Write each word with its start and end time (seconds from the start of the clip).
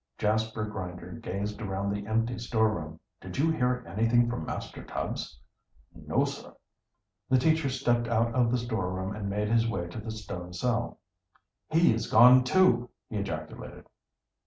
Jasper 0.17 0.65
Grinder 0.65 1.11
gazed 1.21 1.61
around 1.61 1.91
the 1.93 2.07
empty 2.09 2.39
storeroom. 2.39 2.99
"Did 3.21 3.37
you 3.37 3.51
hear 3.51 3.85
anything 3.87 4.27
from 4.27 4.47
Master 4.47 4.83
Tubbs?" 4.83 5.39
"No, 5.93 6.25
sir." 6.25 6.55
The 7.29 7.37
teacher 7.37 7.69
stepped 7.69 8.07
out 8.07 8.33
of 8.33 8.49
the 8.49 8.57
storeroom 8.57 9.15
and 9.15 9.29
made 9.29 9.49
his 9.49 9.69
way 9.69 9.85
to 9.89 10.01
the 10.01 10.09
stone 10.09 10.53
cell. 10.53 10.97
"He 11.69 11.93
is 11.93 12.09
gone 12.09 12.43
too!" 12.43 12.89
he 13.11 13.17
ejaculated. 13.17 13.85